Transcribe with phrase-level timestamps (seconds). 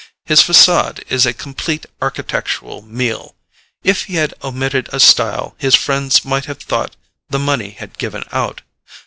[0.25, 3.35] His facade is a complete architectural meal;
[3.83, 6.95] if he had omitted a style his friends might have thought
[7.29, 8.61] the money had given out.